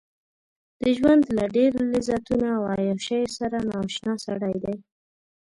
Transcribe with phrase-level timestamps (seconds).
[0.81, 4.77] د ژوند له ډېرو لذتونو او عياشيو سره نااشنا سړی دی.